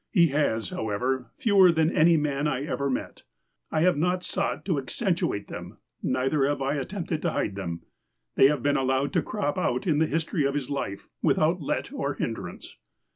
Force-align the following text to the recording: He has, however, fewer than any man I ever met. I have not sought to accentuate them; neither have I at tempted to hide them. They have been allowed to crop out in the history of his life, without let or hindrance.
He 0.09 0.29
has, 0.29 0.69
however, 0.71 1.27
fewer 1.37 1.71
than 1.71 1.91
any 1.91 2.17
man 2.17 2.47
I 2.47 2.63
ever 2.65 2.89
met. 2.89 3.21
I 3.69 3.81
have 3.81 3.97
not 3.97 4.23
sought 4.23 4.65
to 4.65 4.79
accentuate 4.79 5.47
them; 5.47 5.77
neither 6.01 6.43
have 6.47 6.59
I 6.59 6.77
at 6.79 6.89
tempted 6.89 7.21
to 7.21 7.29
hide 7.33 7.53
them. 7.53 7.83
They 8.33 8.47
have 8.47 8.63
been 8.63 8.77
allowed 8.77 9.13
to 9.13 9.21
crop 9.21 9.59
out 9.59 9.85
in 9.85 9.99
the 9.99 10.07
history 10.07 10.43
of 10.43 10.55
his 10.55 10.71
life, 10.71 11.07
without 11.21 11.61
let 11.61 11.93
or 11.93 12.15
hindrance. 12.15 12.77